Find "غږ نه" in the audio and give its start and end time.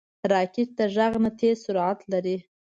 0.95-1.29